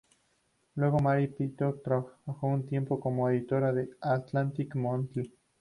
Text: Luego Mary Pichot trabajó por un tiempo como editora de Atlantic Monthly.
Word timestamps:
Luego 0.73 0.97
Mary 0.97 1.27
Pichot 1.27 1.83
trabajó 1.83 2.17
por 2.25 2.49
un 2.51 2.65
tiempo 2.65 2.99
como 2.99 3.29
editora 3.29 3.71
de 3.71 3.91
Atlantic 4.01 4.73
Monthly. 4.75 5.31